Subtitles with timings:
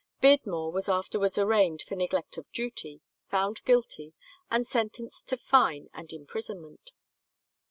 [0.19, 4.15] Beardmore was afterwards arraigned for neglect of duty, found guilty,
[4.49, 6.89] and sentenced to fine and imprisonment.